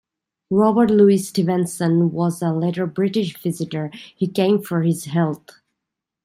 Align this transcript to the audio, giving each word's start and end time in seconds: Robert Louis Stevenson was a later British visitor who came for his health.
Robert 0.49 0.89
Louis 0.89 1.19
Stevenson 1.19 2.11
was 2.11 2.41
a 2.41 2.51
later 2.51 2.87
British 2.87 3.37
visitor 3.37 3.91
who 4.19 4.27
came 4.31 4.59
for 4.59 4.81
his 4.81 5.05
health. 5.05 5.61